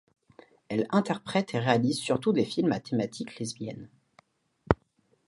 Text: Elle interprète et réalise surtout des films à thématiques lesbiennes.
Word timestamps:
Elle 0.67 0.87
interprète 0.89 1.53
et 1.53 1.59
réalise 1.59 1.99
surtout 1.99 2.33
des 2.33 2.43
films 2.43 2.71
à 2.71 2.79
thématiques 2.79 3.37
lesbiennes. 3.39 3.87